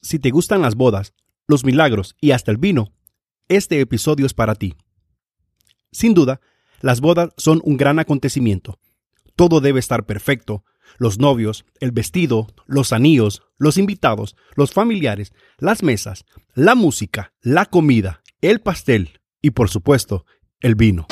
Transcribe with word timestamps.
Si 0.00 0.20
te 0.20 0.30
gustan 0.30 0.62
las 0.62 0.76
bodas, 0.76 1.12
los 1.48 1.64
milagros 1.64 2.14
y 2.20 2.30
hasta 2.30 2.52
el 2.52 2.56
vino, 2.56 2.92
este 3.48 3.80
episodio 3.80 4.26
es 4.26 4.34
para 4.34 4.54
ti. 4.54 4.76
Sin 5.90 6.14
duda, 6.14 6.40
las 6.80 7.00
bodas 7.00 7.30
son 7.36 7.60
un 7.64 7.76
gran 7.76 7.98
acontecimiento. 7.98 8.78
Todo 9.34 9.60
debe 9.60 9.80
estar 9.80 10.06
perfecto. 10.06 10.64
Los 10.98 11.18
novios, 11.18 11.64
el 11.80 11.90
vestido, 11.90 12.46
los 12.66 12.92
anillos, 12.92 13.42
los 13.58 13.76
invitados, 13.76 14.36
los 14.54 14.72
familiares, 14.72 15.32
las 15.58 15.82
mesas, 15.82 16.24
la 16.54 16.74
música, 16.76 17.32
la 17.40 17.66
comida, 17.66 18.22
el 18.40 18.60
pastel 18.60 19.20
y 19.42 19.50
por 19.50 19.68
supuesto, 19.68 20.24
el 20.60 20.76
vino. 20.76 21.06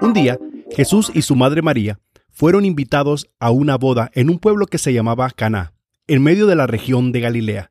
Un 0.00 0.12
día, 0.12 0.38
Jesús 0.74 1.12
y 1.14 1.22
su 1.22 1.36
madre 1.36 1.62
María 1.62 2.00
fueron 2.42 2.64
invitados 2.64 3.30
a 3.38 3.52
una 3.52 3.76
boda 3.76 4.10
en 4.14 4.28
un 4.28 4.40
pueblo 4.40 4.66
que 4.66 4.78
se 4.78 4.92
llamaba 4.92 5.30
Caná, 5.30 5.74
en 6.08 6.24
medio 6.24 6.48
de 6.48 6.56
la 6.56 6.66
región 6.66 7.12
de 7.12 7.20
Galilea. 7.20 7.70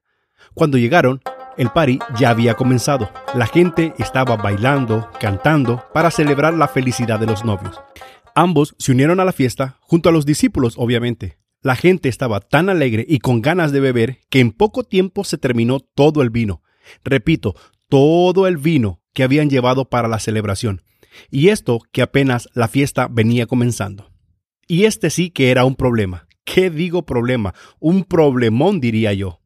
Cuando 0.53 0.77
llegaron, 0.77 1.19
el 1.57 1.71
party 1.71 1.99
ya 2.17 2.29
había 2.29 2.53
comenzado. 2.53 3.11
La 3.35 3.47
gente 3.47 3.93
estaba 3.99 4.37
bailando, 4.37 5.09
cantando, 5.19 5.83
para 5.93 6.09
celebrar 6.09 6.53
la 6.53 6.69
felicidad 6.69 7.19
de 7.19 7.25
los 7.25 7.43
novios. 7.43 7.81
Ambos 8.33 8.73
se 8.77 8.93
unieron 8.93 9.19
a 9.19 9.25
la 9.25 9.33
fiesta, 9.33 9.77
junto 9.81 10.07
a 10.07 10.13
los 10.13 10.25
discípulos, 10.25 10.75
obviamente. 10.77 11.37
La 11.61 11.75
gente 11.75 12.07
estaba 12.07 12.39
tan 12.39 12.69
alegre 12.69 13.05
y 13.05 13.19
con 13.19 13.41
ganas 13.41 13.73
de 13.73 13.81
beber 13.81 14.19
que 14.29 14.39
en 14.39 14.53
poco 14.53 14.85
tiempo 14.85 15.25
se 15.25 15.37
terminó 15.37 15.81
todo 15.81 16.21
el 16.21 16.29
vino. 16.29 16.61
Repito, 17.03 17.55
todo 17.89 18.47
el 18.47 18.55
vino 18.55 19.01
que 19.11 19.23
habían 19.23 19.49
llevado 19.49 19.89
para 19.89 20.07
la 20.07 20.19
celebración. 20.19 20.81
Y 21.29 21.49
esto 21.49 21.81
que 21.91 22.01
apenas 22.01 22.47
la 22.53 22.69
fiesta 22.69 23.09
venía 23.11 23.47
comenzando. 23.47 24.10
Y 24.67 24.85
este 24.85 25.09
sí 25.09 25.29
que 25.29 25.51
era 25.51 25.65
un 25.65 25.75
problema. 25.75 26.27
¿Qué 26.43 26.69
digo 26.69 27.05
problema? 27.05 27.53
Un 27.79 28.03
problemón 28.03 28.79
diría 28.79 29.13
yo. 29.13 29.41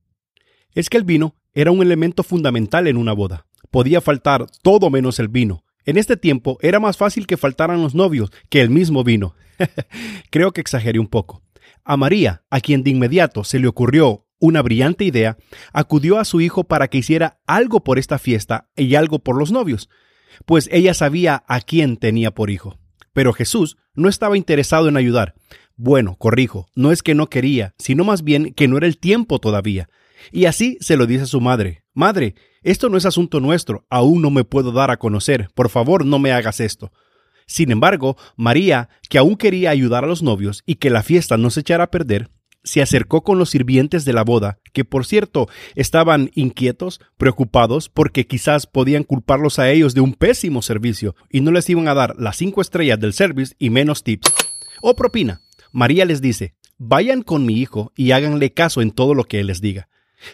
Es 0.73 0.89
que 0.89 0.97
el 0.97 1.03
vino 1.03 1.35
era 1.53 1.71
un 1.71 1.81
elemento 1.81 2.23
fundamental 2.23 2.87
en 2.87 2.97
una 2.97 3.13
boda. 3.13 3.47
Podía 3.71 4.01
faltar 4.01 4.45
todo 4.61 4.89
menos 4.89 5.19
el 5.19 5.27
vino. 5.27 5.63
En 5.85 5.97
este 5.97 6.17
tiempo 6.17 6.57
era 6.61 6.79
más 6.79 6.97
fácil 6.97 7.27
que 7.27 7.37
faltaran 7.37 7.81
los 7.81 7.95
novios 7.95 8.31
que 8.49 8.61
el 8.61 8.69
mismo 8.69 9.03
vino. 9.03 9.35
Creo 10.31 10.51
que 10.51 10.61
exageré 10.61 10.99
un 10.99 11.07
poco. 11.07 11.43
A 11.83 11.97
María, 11.97 12.43
a 12.49 12.59
quien 12.59 12.83
de 12.83 12.89
inmediato 12.89 13.43
se 13.43 13.59
le 13.59 13.67
ocurrió 13.67 14.25
una 14.39 14.61
brillante 14.61 15.05
idea, 15.05 15.37
acudió 15.73 16.19
a 16.19 16.25
su 16.25 16.41
hijo 16.41 16.65
para 16.65 16.87
que 16.87 16.97
hiciera 16.97 17.39
algo 17.47 17.83
por 17.83 17.99
esta 17.99 18.19
fiesta 18.19 18.69
y 18.75 18.95
algo 18.95 19.19
por 19.19 19.37
los 19.37 19.51
novios, 19.51 19.89
pues 20.45 20.67
ella 20.71 20.93
sabía 20.93 21.43
a 21.47 21.61
quién 21.61 21.97
tenía 21.97 22.31
por 22.31 22.49
hijo. 22.49 22.77
Pero 23.15 23.31
Jesús 23.31 23.77
no 23.95 24.09
estaba 24.09 24.35
interesado 24.35 24.89
en 24.89 24.97
ayudar. 24.97 25.35
Bueno, 25.77 26.17
corrijo, 26.17 26.67
no 26.75 26.91
es 26.91 27.01
que 27.01 27.15
no 27.15 27.27
quería, 27.27 27.73
sino 27.79 28.03
más 28.03 28.25
bien 28.25 28.53
que 28.53 28.67
no 28.67 28.75
era 28.75 28.87
el 28.87 28.97
tiempo 28.97 29.39
todavía. 29.39 29.87
Y 30.33 30.45
así 30.45 30.77
se 30.81 30.97
lo 30.97 31.07
dice 31.07 31.23
a 31.23 31.27
su 31.27 31.39
madre. 31.39 31.85
Madre, 31.93 32.35
esto 32.61 32.89
no 32.89 32.97
es 32.97 33.05
asunto 33.05 33.39
nuestro, 33.39 33.85
aún 33.89 34.21
no 34.21 34.31
me 34.31 34.43
puedo 34.43 34.73
dar 34.73 34.91
a 34.91 34.97
conocer, 34.97 35.47
por 35.55 35.69
favor 35.69 36.05
no 36.05 36.19
me 36.19 36.33
hagas 36.33 36.59
esto. 36.59 36.91
Sin 37.47 37.71
embargo, 37.71 38.17
María, 38.35 38.89
que 39.09 39.17
aún 39.17 39.37
quería 39.37 39.69
ayudar 39.69 40.03
a 40.03 40.07
los 40.07 40.21
novios 40.21 40.61
y 40.65 40.75
que 40.75 40.89
la 40.89 41.01
fiesta 41.01 41.37
no 41.37 41.51
se 41.51 41.61
echara 41.61 41.85
a 41.85 41.91
perder, 41.91 42.29
se 42.65 42.81
acercó 42.81 43.23
con 43.23 43.39
los 43.39 43.51
sirvientes 43.51 44.03
de 44.03 44.11
la 44.11 44.23
boda, 44.23 44.59
que 44.73 44.83
por 44.83 45.05
cierto 45.05 45.47
estaban 45.75 46.31
inquietos, 46.35 46.99
preocupados, 47.17 47.87
porque 47.87 48.27
quizás 48.27 48.67
podían 48.67 49.03
culparlos 49.03 49.59
a 49.59 49.71
ellos 49.71 49.93
de 49.93 50.01
un 50.01 50.13
pésimo 50.13 50.61
servicio 50.61 51.15
y 51.29 51.39
no 51.39 51.51
les 51.51 51.69
iban 51.69 51.87
a 51.87 51.93
dar 51.93 52.15
las 52.17 52.35
cinco 52.35 52.61
estrellas 52.61 52.99
del 52.99 53.13
service 53.13 53.55
y 53.59 53.69
menos 53.69 54.03
tips. 54.03 54.33
O 54.81 54.95
propina. 54.95 55.39
María 55.71 56.05
les 56.05 56.21
dice, 56.21 56.55
vayan 56.77 57.21
con 57.21 57.45
mi 57.45 57.59
hijo 57.59 57.93
y 57.95 58.11
háganle 58.11 58.51
caso 58.51 58.81
en 58.81 58.91
todo 58.91 59.13
lo 59.13 59.23
que 59.23 59.39
él 59.39 59.47
les 59.47 59.61
diga. 59.61 59.87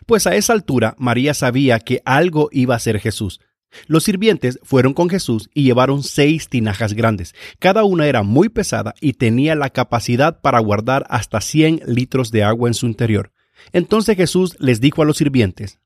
Pues 0.06 0.28
a 0.28 0.36
esa 0.36 0.54
altura 0.54 0.96
María 0.98 1.34
sabía 1.34 1.80
que 1.80 2.02
algo 2.06 2.50
iba 2.52 2.75
a 2.75 2.80
ser 2.80 3.00
Jesús. 3.00 3.42
Los 3.88 4.04
sirvientes 4.04 4.59
fueron 4.64 4.94
con 4.94 5.09
Jesús 5.09 5.50
y 5.54 5.64
llevaron 5.64 6.04
seis 6.04 6.50
tinajas 6.50 6.94
grandes. 6.94 7.34
Cada 7.59 7.84
una 7.84 8.08
era 8.08 8.24
muy 8.24 8.50
pesada 8.50 8.94
y 9.00 9.14
tenía 9.14 9.56
la 9.56 9.70
capacidad 9.70 10.42
para 10.42 10.59
guardar 10.59 11.06
hasta 11.09 11.42
100 11.42 11.81
litros 11.86 12.31
de 12.31 12.44
agua 12.44 12.70
en 12.70 12.74
su 12.74 12.86
interior. 12.86 13.31
Entonces 13.74 14.18
Jesús 14.18 14.56
les 14.60 14.81
dijo 14.81 15.02
a 15.02 15.06
los 15.06 15.18
sirvientes, 15.18 15.80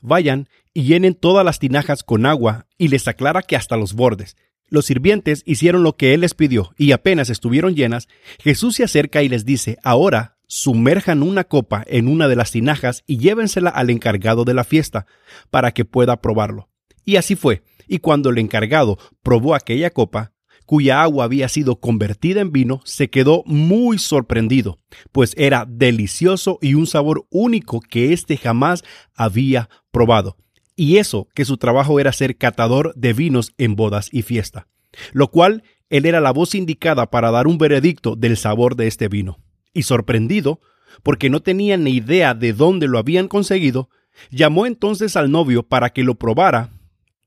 Vayan 0.00 0.48
y 0.74 0.82
llenen 0.82 1.14
todas 1.14 1.44
las 1.44 1.58
tinajas 1.58 2.02
con 2.02 2.26
agua 2.26 2.66
y 2.78 2.88
les 2.88 3.06
aclara 3.06 3.42
que 3.42 3.56
hasta 3.56 3.76
los 3.76 3.94
bordes. 3.94 4.36
Los 4.68 4.86
sirvientes 4.86 5.42
hicieron 5.46 5.82
lo 5.82 5.96
que 5.96 6.14
él 6.14 6.20
les 6.20 6.34
pidió 6.34 6.72
y 6.78 6.92
apenas 6.92 7.28
estuvieron 7.28 7.74
llenas, 7.74 8.08
Jesús 8.38 8.76
se 8.76 8.84
acerca 8.84 9.22
y 9.22 9.28
les 9.28 9.44
dice, 9.44 9.78
Ahora 9.82 10.38
sumerjan 10.46 11.22
una 11.22 11.44
copa 11.44 11.84
en 11.86 12.08
una 12.08 12.28
de 12.28 12.36
las 12.36 12.52
tinajas 12.52 13.02
y 13.06 13.18
llévensela 13.18 13.70
al 13.70 13.90
encargado 13.90 14.44
de 14.44 14.54
la 14.54 14.64
fiesta, 14.64 15.06
para 15.50 15.72
que 15.72 15.84
pueda 15.84 16.20
probarlo. 16.20 16.69
Y 17.04 17.16
así 17.16 17.36
fue, 17.36 17.62
y 17.86 17.98
cuando 17.98 18.30
el 18.30 18.38
encargado 18.38 18.98
probó 19.22 19.54
aquella 19.54 19.90
copa, 19.90 20.32
cuya 20.70 21.02
agua 21.02 21.24
había 21.24 21.48
sido 21.48 21.80
convertida 21.80 22.40
en 22.40 22.52
vino, 22.52 22.80
se 22.84 23.10
quedó 23.10 23.42
muy 23.44 23.98
sorprendido, 23.98 24.78
pues 25.10 25.34
era 25.36 25.66
delicioso 25.68 26.60
y 26.62 26.74
un 26.74 26.86
sabor 26.86 27.26
único 27.28 27.80
que 27.80 28.12
éste 28.12 28.36
jamás 28.36 28.84
había 29.16 29.68
probado. 29.90 30.36
Y 30.76 30.98
eso 30.98 31.26
que 31.34 31.44
su 31.44 31.56
trabajo 31.56 31.98
era 31.98 32.12
ser 32.12 32.36
catador 32.36 32.94
de 32.94 33.12
vinos 33.12 33.52
en 33.58 33.74
bodas 33.74 34.08
y 34.12 34.22
fiesta, 34.22 34.68
lo 35.12 35.32
cual 35.32 35.64
él 35.88 36.06
era 36.06 36.20
la 36.20 36.30
voz 36.30 36.54
indicada 36.54 37.10
para 37.10 37.32
dar 37.32 37.48
un 37.48 37.58
veredicto 37.58 38.14
del 38.14 38.36
sabor 38.36 38.76
de 38.76 38.86
este 38.86 39.08
vino 39.08 39.40
y 39.74 39.82
sorprendido, 39.82 40.60
porque 41.02 41.30
no 41.30 41.40
tenía 41.40 41.76
ni 41.76 41.96
idea 41.96 42.32
de 42.32 42.52
dónde 42.52 42.86
lo 42.86 42.98
habían 42.98 43.26
conseguido, 43.26 43.90
llamó 44.30 44.66
entonces 44.66 45.16
al 45.16 45.32
novio 45.32 45.64
para 45.64 45.90
que 45.90 46.04
lo 46.04 46.14
probara, 46.14 46.70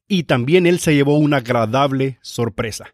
y 0.08 0.24
también 0.24 0.66
él 0.66 0.80
se 0.80 0.96
llevó 0.96 1.18
una 1.18 1.38
agradable 1.38 2.20
sorpresa. 2.22 2.94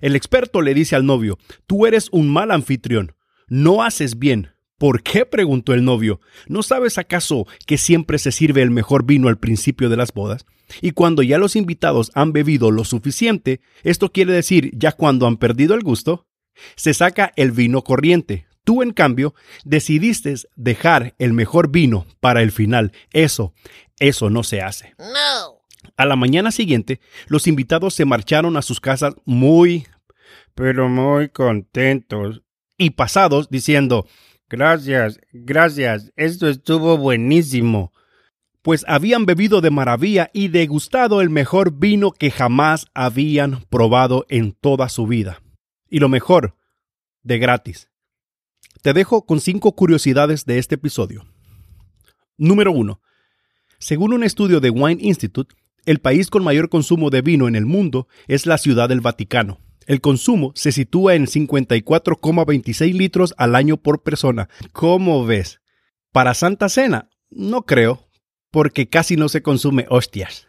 El 0.00 0.16
experto 0.16 0.62
le 0.62 0.74
dice 0.74 0.96
al 0.96 1.06
novio, 1.06 1.38
tú 1.66 1.86
eres 1.86 2.08
un 2.10 2.28
mal 2.28 2.50
anfitrión, 2.50 3.14
no 3.48 3.82
haces 3.82 4.18
bien. 4.18 4.50
¿Por 4.78 5.02
qué? 5.02 5.24
preguntó 5.24 5.72
el 5.72 5.84
novio. 5.84 6.20
¿No 6.48 6.62
sabes 6.62 6.98
acaso 6.98 7.46
que 7.66 7.78
siempre 7.78 8.18
se 8.18 8.30
sirve 8.30 8.60
el 8.60 8.70
mejor 8.70 9.06
vino 9.06 9.28
al 9.28 9.38
principio 9.38 9.88
de 9.88 9.96
las 9.96 10.12
bodas? 10.12 10.44
Y 10.82 10.90
cuando 10.90 11.22
ya 11.22 11.38
los 11.38 11.56
invitados 11.56 12.10
han 12.14 12.32
bebido 12.32 12.70
lo 12.70 12.84
suficiente, 12.84 13.62
esto 13.84 14.12
quiere 14.12 14.34
decir 14.34 14.72
ya 14.74 14.92
cuando 14.92 15.26
han 15.26 15.38
perdido 15.38 15.74
el 15.74 15.82
gusto, 15.82 16.26
se 16.74 16.92
saca 16.92 17.32
el 17.36 17.52
vino 17.52 17.82
corriente, 17.82 18.46
Tú, 18.66 18.82
en 18.82 18.90
cambio, 18.90 19.32
decidiste 19.64 20.34
dejar 20.56 21.14
el 21.20 21.32
mejor 21.32 21.70
vino 21.70 22.04
para 22.18 22.42
el 22.42 22.50
final. 22.50 22.90
Eso, 23.12 23.54
eso 24.00 24.28
no 24.28 24.42
se 24.42 24.60
hace. 24.60 24.92
No. 24.98 25.55
A 25.96 26.04
la 26.04 26.16
mañana 26.16 26.50
siguiente, 26.50 27.00
los 27.26 27.46
invitados 27.46 27.94
se 27.94 28.04
marcharon 28.04 28.56
a 28.56 28.62
sus 28.62 28.80
casas 28.80 29.14
muy, 29.24 29.86
pero 30.54 30.88
muy 30.88 31.30
contentos 31.30 32.42
y 32.76 32.90
pasados 32.90 33.48
diciendo, 33.48 34.06
gracias, 34.48 35.20
gracias, 35.32 36.12
esto 36.16 36.48
estuvo 36.48 36.98
buenísimo. 36.98 37.92
Pues 38.60 38.84
habían 38.88 39.24
bebido 39.24 39.60
de 39.60 39.70
maravilla 39.70 40.28
y 40.34 40.48
degustado 40.48 41.22
el 41.22 41.30
mejor 41.30 41.72
vino 41.78 42.10
que 42.10 42.30
jamás 42.30 42.86
habían 42.94 43.62
probado 43.70 44.26
en 44.28 44.52
toda 44.52 44.88
su 44.88 45.06
vida. 45.06 45.40
Y 45.88 46.00
lo 46.00 46.08
mejor, 46.08 46.56
de 47.22 47.38
gratis. 47.38 47.88
Te 48.82 48.92
dejo 48.92 49.24
con 49.24 49.40
cinco 49.40 49.72
curiosidades 49.72 50.44
de 50.44 50.58
este 50.58 50.74
episodio. 50.74 51.26
Número 52.36 52.72
1. 52.72 53.00
Según 53.78 54.12
un 54.12 54.24
estudio 54.24 54.60
de 54.60 54.70
Wine 54.70 55.00
Institute, 55.00 55.54
el 55.86 56.00
país 56.00 56.30
con 56.30 56.44
mayor 56.44 56.68
consumo 56.68 57.10
de 57.10 57.22
vino 57.22 57.48
en 57.48 57.54
el 57.54 57.64
mundo 57.64 58.08
es 58.26 58.44
la 58.44 58.58
Ciudad 58.58 58.88
del 58.88 59.00
Vaticano. 59.00 59.60
El 59.86 60.00
consumo 60.00 60.50
se 60.56 60.72
sitúa 60.72 61.14
en 61.14 61.26
54,26 61.26 62.92
litros 62.92 63.34
al 63.38 63.54
año 63.54 63.76
por 63.76 64.02
persona. 64.02 64.48
¿Cómo 64.72 65.24
ves? 65.24 65.60
Para 66.10 66.34
Santa 66.34 66.68
Cena, 66.68 67.08
no 67.30 67.62
creo, 67.62 68.08
porque 68.50 68.88
casi 68.88 69.16
no 69.16 69.28
se 69.28 69.42
consume 69.42 69.86
hostias. 69.88 70.48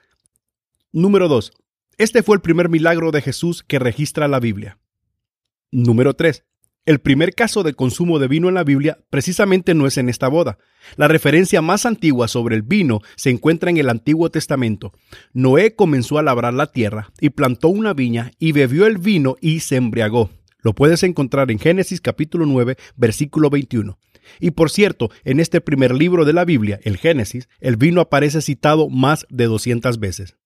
Número 0.92 1.28
2. 1.28 1.52
Este 2.00 2.24
fue 2.24 2.36
el 2.36 2.42
primer 2.42 2.70
milagro 2.70 3.12
de 3.12 3.22
Jesús 3.22 3.62
que 3.62 3.78
registra 3.78 4.28
la 4.28 4.40
Biblia. 4.40 4.80
Número 5.72 6.16
3. 6.16 6.47
El 6.88 7.00
primer 7.00 7.36
caso 7.36 7.64
de 7.64 7.74
consumo 7.74 8.18
de 8.18 8.30
vino 8.30 8.48
en 8.48 8.56
la 8.56 8.64
Biblia 8.64 8.98
precisamente 9.10 9.74
no 9.74 9.88
es 9.88 9.98
en 9.98 10.08
esta 10.08 10.30
boda. 10.30 10.58
La 10.96 11.10
referencia 11.10 11.62
más 11.62 11.86
antigua 11.86 12.30
sobre 12.30 12.56
el 12.56 12.62
vino 12.62 13.02
se 13.18 13.30
encuentra 13.30 13.70
en 13.70 13.76
el 13.76 13.90
Antiguo 13.90 14.32
Testamento. 14.32 14.94
Noé 15.34 15.76
comenzó 15.76 16.18
a 16.18 16.24
labrar 16.24 16.54
la 16.54 16.72
tierra 16.72 17.12
y 17.20 17.32
plantó 17.32 17.68
una 17.68 17.94
viña 17.94 18.32
y 18.40 18.54
bebió 18.54 18.86
el 18.86 19.00
vino 19.00 19.36
y 19.42 19.60
se 19.60 19.76
embriagó. 19.76 20.30
Lo 20.62 20.74
puedes 20.74 21.04
encontrar 21.04 21.52
en 21.52 21.60
Génesis 21.60 22.00
capítulo 22.00 22.46
9, 22.46 22.78
versículo 22.96 23.50
21. 23.50 24.00
Y 24.40 24.52
por 24.52 24.70
cierto, 24.70 25.12
en 25.26 25.42
este 25.42 25.60
primer 25.60 25.94
libro 25.94 26.24
de 26.24 26.32
la 26.32 26.46
Biblia, 26.46 26.80
el 26.84 26.96
Génesis, 26.96 27.50
el 27.60 27.76
vino 27.76 28.00
aparece 28.00 28.42
citado 28.42 28.88
más 28.88 29.28
de 29.30 29.44
200 29.48 30.00
veces. 30.00 30.38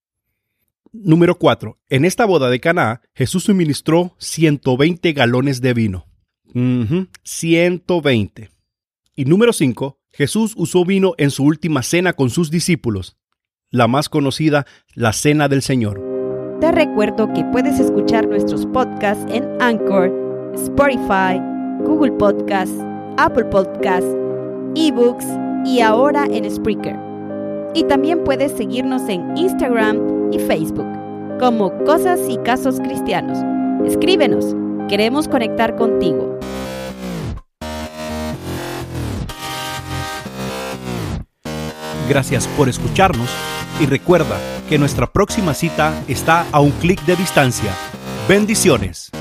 Número 0.92 1.38
4. 1.38 1.78
En 1.90 2.04
esta 2.04 2.26
boda 2.26 2.50
de 2.50 2.60
Canaá, 2.60 3.02
Jesús 3.14 3.44
suministró 3.44 4.16
120 4.18 5.14
galones 5.14 5.62
de 5.62 5.76
vino. 5.76 6.11
Ujú, 6.54 7.08
120. 7.24 8.50
Y 9.16 9.26
número 9.26 9.54
5. 9.54 10.00
Jesús 10.12 10.54
usó 10.58 10.84
vino 10.86 11.14
en 11.18 11.32
su 11.32 11.44
última 11.44 11.84
cena 11.84 12.14
con 12.14 12.30
sus 12.30 12.52
discípulos, 12.52 13.18
la 13.70 13.88
más 13.88 14.10
conocida, 14.10 14.66
la 14.94 15.14
Cena 15.14 15.48
del 15.48 15.62
Señor. 15.62 16.02
Te 16.60 16.72
recuerdo 16.72 17.32
que 17.34 17.46
puedes 17.46 17.80
escuchar 17.80 18.28
nuestros 18.28 18.66
podcasts 18.68 19.26
en 19.34 19.48
Anchor, 19.62 20.12
Spotify, 20.54 21.40
Google 21.86 22.12
Podcasts, 22.12 22.78
Apple 23.18 23.46
Podcasts, 23.46 24.16
eBooks 24.76 25.26
y 25.66 25.80
ahora 25.80 26.26
en 26.26 26.50
Spreaker. 26.50 26.98
Y 27.74 27.86
también 27.86 28.24
puedes 28.24 28.52
seguirnos 28.52 29.08
en 29.08 29.38
Instagram 29.38 30.32
y 30.34 30.40
Facebook 30.40 30.88
como 31.40 31.76
Cosas 31.86 32.20
y 32.30 32.38
Casos 32.40 32.80
Cristianos. 32.82 33.40
Escríbenos, 33.86 34.56
queremos 34.88 35.28
conectar 35.28 35.76
contigo. 35.76 36.40
Gracias 42.10 42.48
por 42.48 42.68
escucharnos 42.68 43.30
y 43.80 43.86
recuerda 43.86 44.38
que 44.68 44.78
nuestra 44.78 45.08
próxima 45.12 45.54
cita 45.54 45.94
está 46.08 46.46
a 46.52 46.60
un 46.60 46.72
clic 46.72 47.04
de 47.06 47.16
distancia. 47.16 47.72
Bendiciones. 48.28 49.12